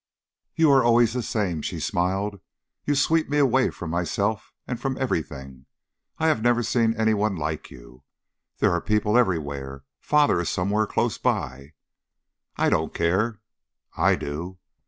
[0.55, 2.39] "You are always the same," she smiled.
[2.85, 5.67] "You sweep me away from myself and from everything.
[6.17, 8.01] I have never seen any one like you.
[8.57, 9.83] There are people everywhere.
[9.99, 11.73] Father is somewhere close by."
[12.57, 13.41] "I don't care"
[13.95, 14.57] "I do."